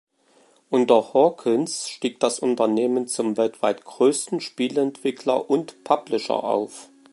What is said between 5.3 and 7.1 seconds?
und -publisher auf.